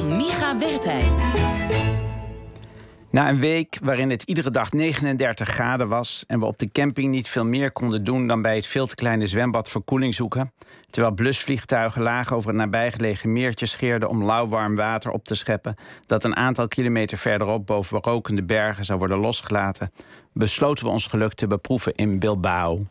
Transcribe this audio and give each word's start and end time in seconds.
van 0.00 0.16
Micha 0.16 0.58
Wertheim. 0.58 1.14
Na 3.10 3.28
een 3.28 3.40
week 3.40 3.78
waarin 3.82 4.10
het 4.10 4.22
iedere 4.22 4.50
dag 4.50 4.72
39 4.72 5.48
graden 5.48 5.88
was 5.88 6.24
en 6.26 6.38
we 6.38 6.46
op 6.46 6.58
de 6.58 6.70
camping 6.70 7.10
niet 7.10 7.28
veel 7.28 7.44
meer 7.44 7.72
konden 7.72 8.04
doen 8.04 8.26
dan 8.26 8.42
bij 8.42 8.56
het 8.56 8.66
veel 8.66 8.86
te 8.86 8.94
kleine 8.94 9.26
zwembad 9.26 9.68
verkoeling 9.68 10.14
zoeken, 10.14 10.52
terwijl 10.90 11.14
blusvliegtuigen 11.14 12.02
laag 12.02 12.32
over 12.32 12.48
het 12.48 12.58
nabijgelegen 12.58 13.32
meertje 13.32 13.66
scheerden 13.66 14.08
om 14.08 14.24
lauwwarm 14.24 14.76
water 14.76 15.10
op 15.10 15.24
te 15.24 15.34
scheppen 15.34 15.76
dat 16.06 16.24
een 16.24 16.36
aantal 16.36 16.68
kilometer 16.68 17.18
verderop 17.18 17.66
boven 17.66 18.00
rokende 18.00 18.42
bergen 18.42 18.84
zou 18.84 18.98
worden 18.98 19.18
losgelaten, 19.18 19.92
besloten 20.32 20.84
we 20.84 20.90
ons 20.90 21.06
geluk 21.06 21.34
te 21.34 21.46
beproeven 21.46 21.94
in 21.94 22.18
Bilbao. 22.18 22.86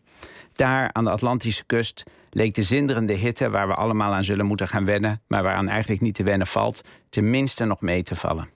Daar 0.53 0.89
aan 0.93 1.03
de 1.03 1.11
Atlantische 1.11 1.65
kust 1.65 2.03
leek 2.31 2.55
de 2.55 2.63
zinderende 2.63 3.13
hitte 3.13 3.49
waar 3.49 3.67
we 3.67 3.73
allemaal 3.73 4.13
aan 4.13 4.23
zullen 4.23 4.45
moeten 4.45 4.67
gaan 4.67 4.85
wennen, 4.85 5.21
maar 5.27 5.43
waaraan 5.43 5.67
eigenlijk 5.67 6.01
niet 6.01 6.15
te 6.15 6.23
wennen 6.23 6.47
valt, 6.47 6.81
tenminste 7.09 7.65
nog 7.65 7.81
mee 7.81 8.03
te 8.03 8.15
vallen. 8.15 8.49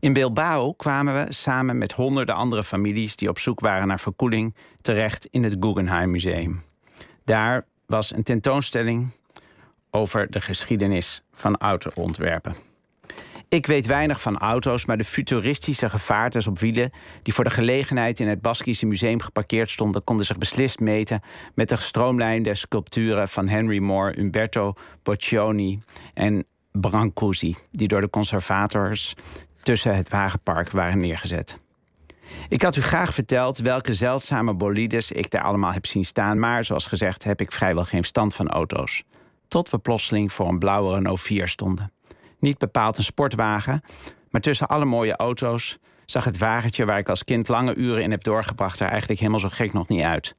In 0.00 0.12
Bilbao 0.12 0.72
kwamen 0.72 1.14
we 1.14 1.32
samen 1.32 1.78
met 1.78 1.92
honderden 1.92 2.34
andere 2.34 2.64
families 2.64 3.16
die 3.16 3.28
op 3.28 3.38
zoek 3.38 3.60
waren 3.60 3.86
naar 3.86 4.00
verkoeling 4.00 4.54
terecht 4.80 5.26
in 5.26 5.44
het 5.44 5.56
Guggenheim 5.60 6.10
Museum. 6.10 6.62
Daar 7.24 7.66
was 7.86 8.14
een 8.14 8.22
tentoonstelling 8.22 9.10
over 9.90 10.30
de 10.30 10.40
geschiedenis 10.40 11.22
van 11.32 11.56
autoontwerpen. 11.56 12.71
Ik 13.52 13.66
weet 13.66 13.86
weinig 13.86 14.20
van 14.20 14.38
auto's, 14.38 14.86
maar 14.86 14.96
de 14.96 15.04
futuristische 15.04 15.88
gevaartes 15.88 16.46
op 16.46 16.58
wielen 16.58 16.90
die 17.22 17.34
voor 17.34 17.44
de 17.44 17.50
gelegenheid 17.50 18.20
in 18.20 18.28
het 18.28 18.40
Baskische 18.40 18.86
museum 18.86 19.20
geparkeerd 19.20 19.70
stonden, 19.70 20.04
konden 20.04 20.26
zich 20.26 20.38
beslist 20.38 20.80
meten 20.80 21.20
met 21.54 21.68
de 21.68 21.76
gestroomlijnde 21.76 22.54
sculpturen 22.54 23.28
van 23.28 23.48
Henry 23.48 23.78
Moore, 23.78 24.18
Umberto 24.18 24.74
Boccioni 25.02 25.80
en 26.14 26.44
Brancusi, 26.72 27.56
die 27.70 27.88
door 27.88 28.00
de 28.00 28.10
conservators 28.10 29.14
tussen 29.62 29.96
het 29.96 30.08
wagenpark 30.08 30.70
waren 30.70 30.98
neergezet. 30.98 31.58
Ik 32.48 32.62
had 32.62 32.76
u 32.76 32.82
graag 32.82 33.14
verteld 33.14 33.58
welke 33.58 33.94
zeldzame 33.94 34.54
bolides 34.54 35.12
ik 35.12 35.30
daar 35.30 35.42
allemaal 35.42 35.72
heb 35.72 35.86
zien 35.86 36.04
staan, 36.04 36.38
maar 36.38 36.64
zoals 36.64 36.86
gezegd 36.86 37.24
heb 37.24 37.40
ik 37.40 37.52
vrijwel 37.52 37.84
geen 37.84 38.04
stand 38.04 38.34
van 38.34 38.48
auto's. 38.48 39.04
Tot 39.48 39.70
we 39.70 39.78
plotseling 39.78 40.32
voor 40.32 40.48
een 40.48 40.58
blauwe 40.58 40.94
Renault 40.94 41.20
4 41.20 41.48
stonden. 41.48 41.92
Niet 42.42 42.58
bepaald 42.58 42.98
een 42.98 43.04
sportwagen, 43.04 43.82
maar 44.30 44.40
tussen 44.40 44.68
alle 44.68 44.84
mooie 44.84 45.16
auto's 45.16 45.78
zag 46.04 46.24
het 46.24 46.38
wagentje 46.38 46.84
waar 46.84 46.98
ik 46.98 47.08
als 47.08 47.24
kind 47.24 47.48
lange 47.48 47.74
uren 47.74 48.02
in 48.02 48.10
heb 48.10 48.22
doorgebracht 48.22 48.80
er 48.80 48.88
eigenlijk 48.88 49.18
helemaal 49.18 49.40
zo 49.40 49.48
gek 49.48 49.72
nog 49.72 49.88
niet 49.88 50.02
uit. 50.02 50.34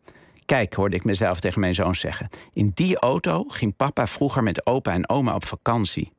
Kijk, 0.46 0.74
hoorde 0.74 0.96
ik 0.96 1.04
mezelf 1.04 1.40
tegen 1.40 1.60
mijn 1.60 1.76
zoon 1.76 1.96
zeggen. 1.96 2.30
In 2.54 2.72
die 2.74 2.98
auto 2.98 3.44
ging 3.44 3.76
papa 3.76 4.08
vroeger 4.08 4.44
met 4.44 4.66
opa 4.66 4.94
en 4.94 5.10
oma 5.10 5.36
op 5.36 5.46
vakantie. 5.46 6.12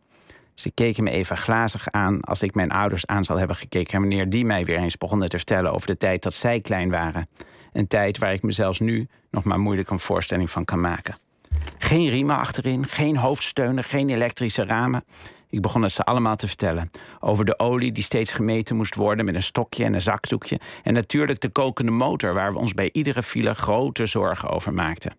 Ze 0.55 0.71
keken 0.71 1.05
me 1.05 1.11
even 1.11 1.37
glazig 1.37 1.89
aan 1.89 2.21
als 2.21 2.43
ik 2.43 2.55
mijn 2.55 2.71
ouders 2.71 3.07
aan 3.07 3.25
zal 3.25 3.39
hebben 3.39 3.57
gekeken... 3.57 4.01
wanneer 4.01 4.31
die 4.31 4.45
mij 4.45 4.65
weer 4.65 4.79
eens 4.79 4.97
begonnen 4.97 5.29
te 5.29 5.37
vertellen 5.37 5.73
over 5.73 5.87
de 5.87 5.97
tijd 5.97 6.23
dat 6.23 6.35
zij 6.35 6.61
klein 6.61 6.91
waren. 6.91 7.29
Een 7.73 7.87
tijd 7.87 8.19
waar 8.19 8.33
ik 8.33 8.43
me 8.43 8.53
zelfs 8.53 8.81
nu 8.81 9.09
nog 9.31 9.45
maar 9.45 9.61
moeilijk 9.61 9.91
een 9.91 10.01
voorstelling 10.01 10.51
van 10.51 10.65
kan 10.65 10.81
maken. 10.81 11.17
Geen 11.79 12.09
riemen 12.09 12.37
achterin, 12.37 12.87
geen 12.87 13.17
hoofdsteunen, 13.17 13.85
geen 13.85 14.09
elektrische 14.09 14.65
ramen. 14.65 15.05
Ik 15.55 15.60
begon 15.60 15.83
het 15.83 15.92
ze 15.92 16.05
allemaal 16.05 16.36
te 16.36 16.47
vertellen. 16.47 16.91
Over 17.20 17.44
de 17.44 17.58
olie 17.58 17.92
die 17.92 18.02
steeds 18.02 18.33
gemeten 18.33 18.77
moest 18.77 18.94
worden 18.94 19.24
met 19.24 19.34
een 19.34 19.42
stokje 19.42 19.84
en 19.84 19.94
een 19.94 20.02
zakdoekje. 20.02 20.60
En 20.83 20.94
natuurlijk 20.94 21.41
de 21.41 21.48
kokende 21.48 21.91
motor 21.91 22.34
waar 22.34 22.52
we 22.52 22.58
ons 22.58 22.74
bij 22.74 22.88
iedere 22.92 23.22
file 23.22 23.55
grote 23.55 24.06
zorgen 24.06 24.48
over 24.48 24.75
maakten 24.75 25.16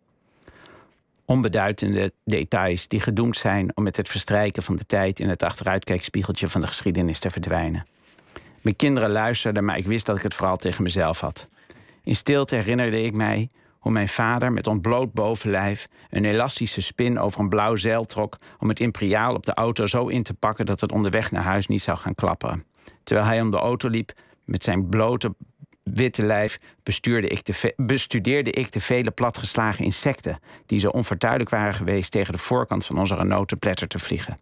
onbeduidende 1.26 2.12
details 2.24 2.88
die 2.88 3.00
gedoemd 3.00 3.38
zijn 3.38 3.72
om 3.76 3.84
met 3.84 3.98
het 3.98 4.10
verstrijken 4.10 4.64
van 4.64 4.76
de 4.76 4.86
tijd 4.86 5.20
in 5.20 5.30
het 5.30 5.44
achteruitkijkspiegeltje 5.44 6.50
van 6.50 6.62
de 6.62 6.68
geschiedenis 6.68 7.20
te 7.20 7.30
verdwijnen. 7.30 7.86
Mijn 8.62 8.76
kinderen 8.76 9.10
luisterden, 9.10 9.66
maar 9.66 9.78
ik 9.78 9.86
wist 9.86 10.06
dat 10.06 10.18
ik 10.18 10.24
het 10.24 10.34
vooral 10.34 10.58
tegen 10.58 10.84
mezelf 10.84 11.20
had. 11.20 11.48
In 12.04 12.16
stilte 12.16 12.56
herinnerde 12.56 13.04
ik 13.04 13.14
mij 13.14 13.50
hoe 13.86 13.94
mijn 13.94 14.08
vader 14.08 14.54
met 14.54 14.68
ontbloot 14.68 15.14
bovenlijf 15.14 15.88
een 16.10 16.26
elastische 16.26 16.82
spin 16.82 17.20
over 17.20 17.40
een 17.40 17.50
blauw 17.50 17.76
zeil 17.76 18.06
trok 18.06 18.38
om 18.60 18.70
het 18.70 18.80
imperiaal 18.80 19.34
op 19.34 19.46
de 19.46 19.54
auto 19.54 19.88
zo 19.88 20.08
in 20.08 20.24
te 20.24 20.34
pakken 20.34 20.66
dat 20.66 20.82
het 20.82 20.92
onderweg 20.92 21.32
naar 21.32 21.44
huis 21.44 21.68
niet 21.68 21.82
zou 21.82 21.98
gaan 21.98 22.16
klapperen. 22.16 22.66
Terwijl 23.04 23.28
hij 23.28 23.42
om 23.42 23.52
de 23.52 23.58
auto 23.58 23.90
liep 23.90 24.12
met 24.46 24.64
zijn 24.64 24.90
blote 24.90 25.36
witte 25.84 26.26
lijf 26.26 26.60
bestudeerde 27.76 28.52
ik 28.52 28.72
de 28.72 28.80
vele 28.80 29.12
platgeslagen 29.12 29.86
insecten 29.86 30.40
die 30.66 30.80
zo 30.80 30.90
onvertuidelijk 30.90 31.50
waren 31.50 31.74
geweest 31.74 32.12
tegen 32.12 32.34
de 32.34 32.40
voorkant 32.40 32.86
van 32.86 33.00
onze 33.00 33.16
Renault 33.16 33.48
te 33.48 33.56
te 33.88 34.00
vliegen. 34.00 34.38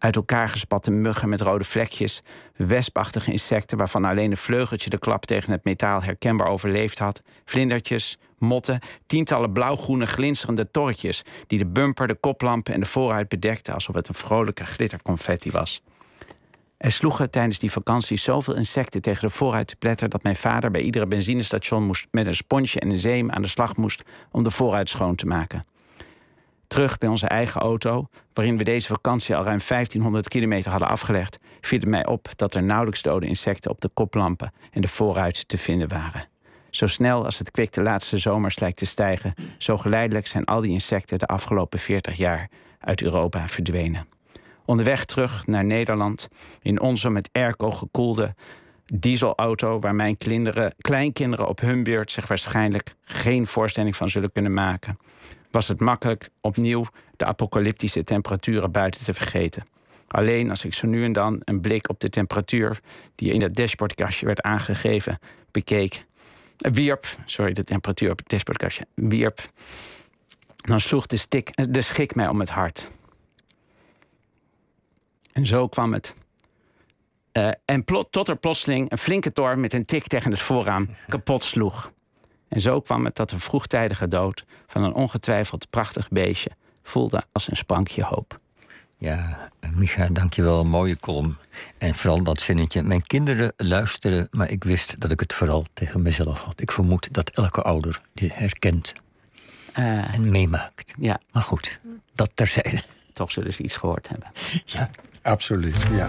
Uit 0.00 0.16
elkaar 0.16 0.48
gespatte 0.48 0.90
muggen 0.90 1.28
met 1.28 1.40
rode 1.40 1.64
vlekjes, 1.64 2.22
wespachtige 2.56 3.30
insecten 3.30 3.78
waarvan 3.78 4.04
alleen 4.04 4.30
een 4.30 4.36
vleugeltje 4.36 4.90
de 4.90 4.98
klap 4.98 5.26
tegen 5.26 5.52
het 5.52 5.64
metaal 5.64 6.02
herkenbaar 6.02 6.46
overleefd 6.46 6.98
had, 6.98 7.22
vlindertjes, 7.44 8.18
motten, 8.38 8.80
tientallen 9.06 9.52
blauwgroene 9.52 10.06
glinsterende 10.06 10.70
torretjes 10.70 11.24
die 11.46 11.58
de 11.58 11.66
bumper, 11.66 12.06
de 12.06 12.14
koplampen 12.14 12.74
en 12.74 12.80
de 12.80 12.86
voorruit 12.86 13.28
bedekten 13.28 13.74
alsof 13.74 13.94
het 13.94 14.08
een 14.08 14.14
vrolijke 14.14 14.66
glitterconfetti 14.66 15.50
was. 15.50 15.82
Er 16.76 16.92
sloegen 16.92 17.30
tijdens 17.30 17.58
die 17.58 17.72
vakantie 17.72 18.16
zoveel 18.16 18.54
insecten 18.54 19.02
tegen 19.02 19.28
de 19.28 19.34
vooruit 19.34 19.66
te 19.66 19.76
pletter 19.76 20.08
dat 20.08 20.22
mijn 20.22 20.36
vader 20.36 20.70
bij 20.70 20.80
iedere 20.80 21.06
benzinestation 21.06 21.84
moest 21.84 22.06
met 22.10 22.26
een 22.26 22.34
sponsje 22.34 22.80
en 22.80 22.90
een 22.90 22.98
zeem 22.98 23.30
aan 23.30 23.42
de 23.42 23.48
slag 23.48 23.76
moest 23.76 24.02
om 24.30 24.42
de 24.42 24.50
vooruit 24.50 24.88
schoon 24.88 25.14
te 25.14 25.26
maken. 25.26 25.64
Terug 26.70 26.98
bij 26.98 27.08
onze 27.08 27.26
eigen 27.26 27.60
auto, 27.60 28.06
waarin 28.32 28.58
we 28.58 28.64
deze 28.64 28.88
vakantie 28.88 29.36
al 29.36 29.44
ruim 29.44 29.60
1500 29.68 30.28
kilometer 30.28 30.70
hadden 30.70 30.88
afgelegd, 30.88 31.38
viel 31.60 31.78
het 31.78 31.88
mij 31.88 32.06
op 32.06 32.28
dat 32.36 32.54
er 32.54 32.62
nauwelijks 32.62 33.02
dode 33.02 33.26
insecten 33.26 33.70
op 33.70 33.80
de 33.80 33.90
koplampen 33.94 34.52
en 34.70 34.80
de 34.80 34.88
vooruit 34.88 35.48
te 35.48 35.58
vinden 35.58 35.88
waren. 35.88 36.28
Zo 36.70 36.86
snel 36.86 37.24
als 37.24 37.38
het 37.38 37.50
kwik 37.50 37.72
de 37.72 37.82
laatste 37.82 38.16
zomers 38.16 38.58
lijkt 38.58 38.76
te 38.76 38.86
stijgen, 38.86 39.34
zo 39.58 39.76
geleidelijk 39.76 40.26
zijn 40.26 40.44
al 40.44 40.60
die 40.60 40.70
insecten 40.70 41.18
de 41.18 41.26
afgelopen 41.26 41.78
40 41.78 42.16
jaar 42.16 42.48
uit 42.80 43.02
Europa 43.02 43.48
verdwenen. 43.48 44.08
Onderweg 44.64 45.04
terug 45.04 45.46
naar 45.46 45.64
Nederland 45.64 46.28
in 46.62 46.80
onze 46.80 47.10
met 47.10 47.28
airco 47.32 47.70
gekoelde 47.70 48.34
dieselauto, 48.92 49.80
waar 49.80 49.94
mijn 49.94 50.16
kinderen, 50.16 50.74
kleinkinderen 50.78 51.48
op 51.48 51.60
hun 51.60 51.82
beurt 51.82 52.12
zich 52.12 52.28
waarschijnlijk 52.28 52.94
geen 53.02 53.46
voorstelling 53.46 53.96
van 53.96 54.08
zullen 54.08 54.32
kunnen 54.32 54.52
maken, 54.52 54.98
was 55.50 55.68
het 55.68 55.80
makkelijk 55.80 56.28
opnieuw 56.40 56.86
de 57.16 57.24
apocalyptische 57.24 58.04
temperaturen 58.04 58.70
buiten 58.70 59.04
te 59.04 59.14
vergeten. 59.14 59.66
Alleen 60.06 60.50
als 60.50 60.64
ik 60.64 60.74
zo 60.74 60.86
nu 60.86 61.04
en 61.04 61.12
dan 61.12 61.40
een 61.44 61.60
blik 61.60 61.88
op 61.88 62.00
de 62.00 62.08
temperatuur 62.08 62.80
die 63.14 63.32
in 63.32 63.42
het 63.42 63.54
dashboardkastje 63.54 64.26
werd 64.26 64.42
aangegeven 64.42 65.18
bekeek, 65.50 66.04
wierp, 66.56 67.06
sorry, 67.24 67.52
de 67.52 67.64
temperatuur 67.64 68.10
op 68.10 68.18
het 68.18 68.28
dashboardkastje 68.28 68.86
wierp, 68.94 69.50
dan 70.56 70.80
sloeg 70.80 71.06
de, 71.06 71.16
stik, 71.16 71.50
de 71.70 71.80
schik 71.80 72.14
mij 72.14 72.28
om 72.28 72.40
het 72.40 72.50
hart. 72.50 72.88
En 75.32 75.46
zo 75.46 75.68
kwam 75.68 75.92
het. 75.92 76.14
Uh, 77.40 77.50
en 77.64 77.84
plot, 77.84 78.12
tot 78.12 78.28
er 78.28 78.36
plotseling 78.36 78.90
een 78.90 78.98
flinke 78.98 79.32
tor 79.32 79.58
met 79.58 79.72
een 79.72 79.84
tik 79.84 80.06
tegen 80.06 80.30
het 80.30 80.40
voorraam 80.40 80.88
kapot 81.08 81.42
sloeg. 81.42 81.92
En 82.48 82.60
zo 82.60 82.80
kwam 82.80 83.04
het 83.04 83.16
dat 83.16 83.30
de 83.30 83.38
vroegtijdige 83.38 84.08
dood 84.08 84.44
van 84.66 84.82
een 84.82 84.94
ongetwijfeld 84.94 85.70
prachtig 85.70 86.08
beestje 86.08 86.50
voelde 86.82 87.22
als 87.32 87.50
een 87.50 87.56
sprankje 87.56 88.04
hoop. 88.04 88.40
Ja, 88.96 89.50
Micha, 89.74 90.08
dankjewel. 90.12 90.64
Mooie 90.64 90.98
column. 90.98 91.36
En 91.78 91.94
vooral 91.94 92.22
dat 92.22 92.40
zinnetje. 92.40 92.82
Mijn 92.82 93.06
kinderen 93.06 93.52
luisteren, 93.56 94.28
maar 94.30 94.50
ik 94.50 94.64
wist 94.64 95.00
dat 95.00 95.10
ik 95.10 95.20
het 95.20 95.32
vooral 95.32 95.66
tegen 95.74 96.02
mezelf 96.02 96.38
had. 96.38 96.60
Ik 96.60 96.72
vermoed 96.72 97.08
dat 97.12 97.30
elke 97.30 97.62
ouder 97.62 98.00
dit 98.14 98.34
herkent 98.34 98.92
uh, 99.78 100.14
en 100.14 100.30
meemaakt. 100.30 100.92
Ja. 100.98 101.20
Maar 101.32 101.42
goed, 101.42 101.80
dat 102.14 102.30
terzijde. 102.34 102.82
Toch 103.12 103.32
zullen 103.32 103.54
ze 103.54 103.62
iets 103.62 103.76
gehoord 103.76 104.08
hebben. 104.08 104.30
Ja. 104.64 104.90
Absoluut, 105.22 105.86
ja. 105.90 106.08